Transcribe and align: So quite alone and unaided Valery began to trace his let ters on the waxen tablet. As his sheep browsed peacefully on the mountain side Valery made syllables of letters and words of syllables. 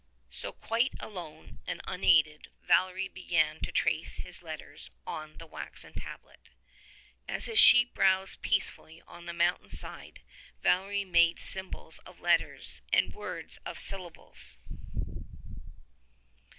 So 0.31 0.51
quite 0.51 0.93
alone 0.99 1.59
and 1.67 1.79
unaided 1.85 2.47
Valery 2.63 3.07
began 3.07 3.59
to 3.59 3.71
trace 3.71 4.15
his 4.17 4.41
let 4.41 4.57
ters 4.59 4.89
on 5.05 5.37
the 5.37 5.45
waxen 5.45 5.93
tablet. 5.93 6.49
As 7.27 7.45
his 7.45 7.59
sheep 7.59 7.93
browsed 7.93 8.41
peacefully 8.41 9.03
on 9.05 9.27
the 9.27 9.31
mountain 9.33 9.69
side 9.69 10.23
Valery 10.63 11.05
made 11.05 11.39
syllables 11.39 11.99
of 11.99 12.19
letters 12.19 12.81
and 12.91 13.13
words 13.13 13.59
of 13.63 13.77
syllables. 13.77 14.57